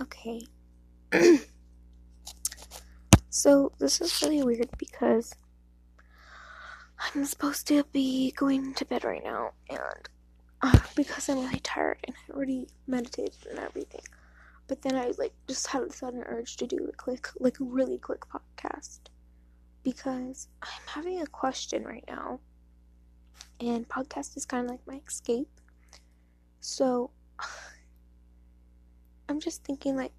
Okay. 0.00 0.42
so, 3.30 3.72
this 3.78 4.00
is 4.00 4.20
really 4.22 4.42
weird 4.42 4.68
because 4.78 5.34
I'm 6.98 7.24
supposed 7.24 7.66
to 7.68 7.84
be 7.92 8.32
going 8.32 8.74
to 8.74 8.84
bed 8.84 9.04
right 9.04 9.24
now, 9.24 9.52
and 9.70 10.08
uh, 10.62 10.78
because 10.94 11.28
I'm 11.28 11.40
really 11.40 11.60
tired 11.60 11.98
and 12.04 12.16
I 12.16 12.32
already 12.34 12.68
meditated 12.86 13.46
and 13.48 13.58
everything. 13.58 14.02
But 14.66 14.82
then 14.82 14.96
I 14.96 15.12
like 15.18 15.32
just 15.46 15.66
had 15.68 15.82
a 15.82 15.92
sudden 15.92 16.24
urge 16.26 16.56
to 16.56 16.66
do 16.66 16.88
a 16.92 16.96
quick, 16.96 17.28
like 17.38 17.56
really 17.60 17.98
quick 17.98 18.22
podcast 18.22 19.00
because 19.82 20.48
I'm 20.62 20.82
having 20.86 21.22
a 21.22 21.26
question 21.26 21.84
right 21.84 22.04
now, 22.08 22.40
and 23.60 23.88
podcast 23.88 24.36
is 24.36 24.44
kind 24.44 24.64
of 24.64 24.70
like 24.72 24.86
my 24.86 25.00
escape. 25.06 25.60
So 26.60 27.10
I'm 29.28 29.40
just 29.40 29.64
thinking 29.64 29.96
like 29.96 30.12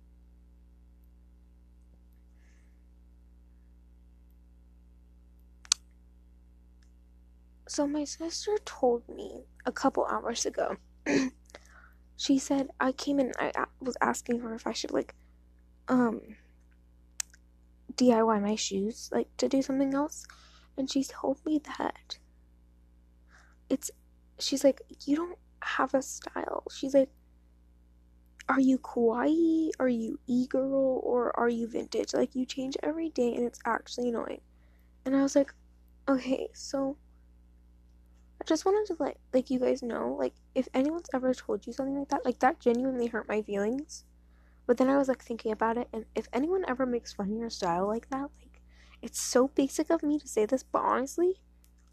So 7.70 7.86
my 7.86 8.06
sister 8.06 8.58
told 8.66 9.08
me 9.10 9.44
a 9.66 9.72
couple 9.72 10.06
hours 10.06 10.46
ago. 10.46 10.78
she 12.18 12.40
said 12.40 12.70
I 12.80 12.92
came 12.92 13.20
in 13.20 13.32
I 13.40 13.52
was 13.80 13.98
asking 14.02 14.40
her 14.40 14.56
if 14.56 14.66
I 14.66 14.72
should 14.72 14.92
like 14.92 15.14
um 15.88 16.22
DIY 17.94 18.42
my 18.42 18.56
shoes 18.56 19.10
like 19.12 19.28
to 19.38 19.48
do 19.48 19.62
something 19.62 19.94
else 19.94 20.26
and 20.78 20.90
she 20.90 21.04
told 21.04 21.44
me 21.46 21.60
that 21.78 22.20
it's 23.70 23.92
she's 24.40 24.64
like 24.64 24.82
you 25.06 25.16
don't 25.16 25.38
have 25.62 25.94
a 25.94 26.02
style. 26.02 26.64
She's 26.72 26.94
like 26.94 27.10
are 28.50 28.60
you 28.60 28.78
kawaii? 28.78 29.72
Are 29.80 29.90
you 29.90 30.20
e-girl 30.28 31.02
or 31.04 31.38
are 31.38 31.50
you 31.50 31.68
vintage? 31.68 32.14
Like 32.14 32.36
you 32.36 32.46
change 32.46 32.78
every 32.82 33.10
day 33.10 33.36
and 33.36 33.46
it's 33.46 33.60
actually 33.66 34.10
annoying. 34.10 34.42
And 35.06 35.16
I 35.16 35.22
was 35.22 35.36
like, 35.36 35.54
okay, 36.08 36.48
so 36.54 36.98
I 38.42 38.46
just 38.46 38.66
wanted 38.66 38.88
to 38.88 39.04
let 39.04 39.18
like 39.34 39.50
you 39.50 39.60
guys 39.60 39.84
know, 39.84 40.16
like 40.18 40.34
if 40.56 40.68
anyone's 40.74 41.10
ever 41.14 41.34
told 41.34 41.68
you 41.68 41.74
something 41.74 41.98
like 41.98 42.10
that, 42.10 42.26
like 42.26 42.40
that 42.40 42.60
genuinely 42.60 43.08
hurt 43.08 43.28
my 43.28 43.42
feelings. 43.42 44.06
But 44.66 44.78
then 44.78 44.90
I 44.90 44.98
was 44.98 45.08
like 45.08 45.24
thinking 45.24 45.52
about 45.52 45.78
it 45.78 45.88
and 45.94 46.06
if 46.16 46.28
anyone 46.32 46.64
ever 46.68 46.86
makes 46.86 47.14
fun 47.14 47.32
of 47.32 47.38
your 47.38 47.50
style 47.50 47.88
like 47.88 48.10
that, 48.10 48.30
like 48.40 48.62
it's 49.02 49.22
so 49.22 49.50
basic 49.50 49.90
of 49.90 50.04
me 50.04 50.20
to 50.20 50.28
say 50.28 50.46
this, 50.46 50.64
but 50.64 50.84
honestly, 50.84 51.42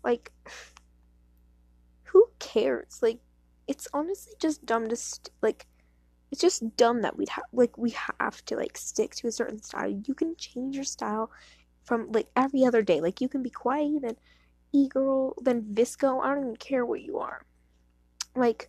like 0.04 0.30
who 2.04 2.28
cares? 2.38 3.00
Like 3.02 3.18
it's 3.66 3.88
honestly 3.92 4.34
just 4.38 4.64
dumb 4.64 4.88
to 4.88 4.96
st- 4.96 5.30
like 5.42 5.66
it's 6.34 6.40
just 6.40 6.76
dumb 6.76 7.02
that 7.02 7.16
we'd 7.16 7.28
have 7.28 7.44
like 7.52 7.78
we 7.78 7.90
have 7.90 8.44
to 8.44 8.56
like 8.56 8.76
stick 8.76 9.14
to 9.14 9.28
a 9.28 9.30
certain 9.30 9.62
style. 9.62 9.88
You 9.88 10.14
can 10.14 10.34
change 10.34 10.74
your 10.74 10.82
style 10.82 11.30
from 11.84 12.10
like 12.10 12.26
every 12.34 12.64
other 12.64 12.82
day. 12.82 13.00
Like 13.00 13.20
you 13.20 13.28
can 13.28 13.40
be 13.40 13.50
kawaii 13.50 14.02
and 14.02 14.16
e-girl 14.72 15.36
then 15.40 15.62
VSCO. 15.62 16.20
I 16.24 16.34
don't 16.34 16.42
even 16.42 16.56
care 16.56 16.84
what 16.84 17.02
you 17.02 17.18
are. 17.18 17.44
Like 18.34 18.68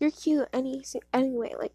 you're 0.00 0.10
cute 0.10 0.48
any 0.52 0.82
anyway. 1.14 1.54
Like 1.56 1.72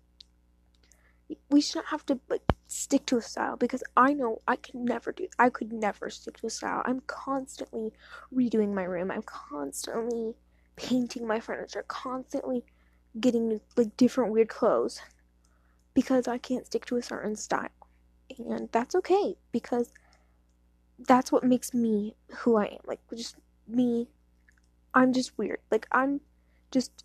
we 1.49 1.61
shouldn't 1.61 1.87
have 1.87 2.05
to 2.07 2.19
like 2.29 2.43
stick 2.67 3.05
to 3.05 3.15
a 3.15 3.21
style 3.21 3.55
because 3.55 3.81
I 3.95 4.11
know 4.11 4.41
I 4.45 4.57
could 4.57 4.75
never 4.75 5.13
do. 5.13 5.29
I 5.39 5.49
could 5.51 5.71
never 5.71 6.09
stick 6.09 6.35
to 6.41 6.47
a 6.47 6.49
style. 6.49 6.81
I'm 6.83 6.99
constantly 7.07 7.93
redoing 8.35 8.73
my 8.73 8.83
room. 8.83 9.09
I'm 9.09 9.21
constantly 9.21 10.33
painting 10.75 11.25
my 11.25 11.39
furniture. 11.39 11.85
Constantly 11.87 12.65
getting 13.17 13.61
like 13.77 13.95
different 13.95 14.33
weird 14.33 14.49
clothes 14.49 14.99
because 15.93 16.27
I 16.27 16.37
can't 16.37 16.65
stick 16.65 16.85
to 16.87 16.97
a 16.97 17.03
certain 17.03 17.35
style. 17.35 17.69
And 18.37 18.69
that's 18.71 18.95
okay 18.95 19.35
because 19.51 19.91
that's 20.99 21.31
what 21.31 21.43
makes 21.43 21.73
me 21.73 22.15
who 22.37 22.57
I 22.57 22.65
am. 22.65 22.79
Like 22.85 22.99
just 23.15 23.35
me 23.67 24.07
I'm 24.93 25.13
just 25.13 25.37
weird. 25.37 25.59
Like 25.71 25.87
I'm 25.91 26.21
just 26.71 27.03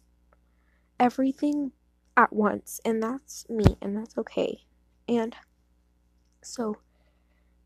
everything 1.01 1.73
at 2.17 2.33
once 2.33 2.81
and 2.85 3.03
that's 3.03 3.49
me 3.49 3.77
and 3.81 3.97
that's 3.97 4.19
okay. 4.19 4.65
And 5.09 5.35
so 6.43 6.77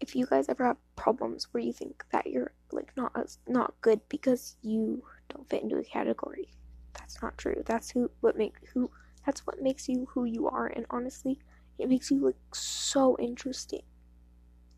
if 0.01 0.15
you 0.15 0.27
guys 0.27 0.49
ever 0.49 0.67
have 0.67 0.77
problems 0.97 1.49
where 1.53 1.63
you 1.63 1.73
think 1.73 2.05
that 2.13 2.27
you're 2.27 2.53
like 2.71 2.93
not 2.97 3.13
as 3.17 3.39
not 3.47 3.75
good 3.81 4.01
because 4.09 4.57
you 4.63 5.03
don't 5.29 5.49
fit 5.49 5.63
into 5.63 5.77
a 5.77 5.85
category, 5.85 6.49
that's 6.93 7.21
not 7.23 7.39
true. 7.39 7.63
That's 7.67 7.91
who 7.91 8.11
what 8.21 8.37
make 8.37 8.55
who 8.73 8.91
that's 9.25 9.47
what 9.47 9.61
makes 9.61 9.89
you 9.89 10.07
who 10.11 10.25
you 10.25 10.49
are 10.49 10.67
and 10.67 10.87
honestly 10.91 11.39
it 11.79 11.89
makes 11.89 12.11
you 12.11 12.21
look 12.21 12.55
so 12.55 13.17
interesting 13.19 13.83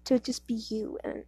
to 0.04 0.18
just 0.18 0.46
be 0.46 0.54
you 0.68 0.98
and 1.02 1.24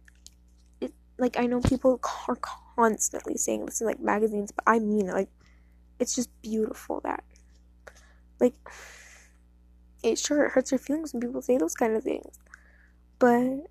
it 0.79 0.93
like 1.17 1.37
I 1.39 1.45
know 1.45 1.59
people 1.61 1.99
are 2.27 2.37
constantly 2.75 3.37
saying 3.37 3.65
this 3.65 3.81
in 3.81 3.87
like 3.87 3.99
magazines 3.99 4.51
but 4.51 4.63
I 4.67 4.79
mean 4.79 5.07
like 5.07 5.29
it's 5.99 6.15
just 6.15 6.29
beautiful 6.41 7.01
that 7.03 7.23
like 8.39 8.53
it 10.03 10.17
sure 10.17 10.49
hurts 10.49 10.71
your 10.71 10.79
feelings 10.79 11.13
when 11.13 11.21
people 11.21 11.41
say 11.41 11.57
those 11.57 11.73
kind 11.73 11.95
of 11.95 12.03
things 12.03 12.39
but 13.19 13.65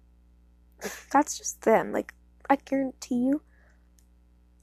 that's 1.13 1.39
just 1.39 1.63
them 1.63 1.93
like 1.93 2.13
I 2.51 2.57
guarantee 2.57 3.17
you 3.17 3.43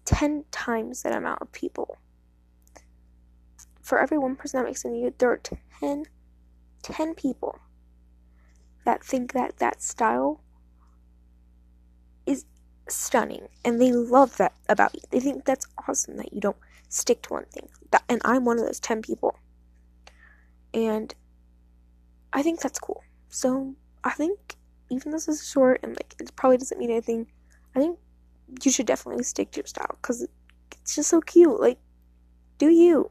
10 0.06 0.46
times 0.52 1.04
that 1.04 1.14
amount 1.14 1.42
of 1.42 1.52
people 1.52 1.93
for 3.84 4.00
every 4.00 4.18
one 4.18 4.36
person 4.36 4.60
that 4.60 4.66
makes 4.66 4.86
a 4.86 4.90
video, 4.90 5.14
there 5.18 5.32
are 5.32 5.42
10, 5.80 6.06
10 6.82 7.16
people 7.16 7.60
that 8.86 9.04
think 9.04 9.34
that 9.34 9.58
that 9.58 9.82
style 9.82 10.42
is 12.26 12.46
stunning 12.88 13.48
and 13.64 13.80
they 13.80 13.92
love 13.92 14.38
that 14.38 14.54
about 14.70 14.96
you. 14.96 15.02
They 15.12 15.20
think 15.20 15.46
that's 15.46 15.68
awesome 15.88 16.18
that 16.18 16.34
you 16.34 16.40
don't 16.40 16.58
stick 16.88 17.22
to 17.24 17.34
one 17.34 17.46
thing. 17.46 17.68
That, 17.92 18.04
and 18.08 18.22
I'm 18.24 18.46
one 18.46 18.58
of 18.58 18.66
those 18.66 18.80
10 18.80 19.02
people. 19.02 19.38
And 20.74 21.14
I 22.32 22.42
think 22.42 22.62
that's 22.62 22.80
cool. 22.80 23.04
So 23.30 23.76
I 24.04 24.12
think 24.12 24.56
even 24.90 25.12
though 25.12 25.18
this 25.18 25.28
is 25.28 25.48
short 25.48 25.82
and 25.84 25.92
like 25.92 26.16
it 26.20 26.36
probably 26.36 26.58
doesn't 26.58 26.80
mean 26.80 26.92
anything, 26.92 27.28
I 27.76 27.80
think 27.80 28.00
you 28.64 28.72
should 28.72 28.86
definitely 28.86 29.24
stick 29.24 29.52
to 29.52 29.60
your 29.60 29.68
style 29.68 29.98
because 30.02 30.26
it's 30.72 30.96
just 30.96 31.10
so 31.10 31.20
cute. 31.20 31.60
Like, 31.60 31.80
do 32.58 32.70
you? 32.70 33.10